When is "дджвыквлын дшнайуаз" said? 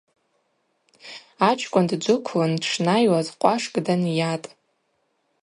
1.89-3.27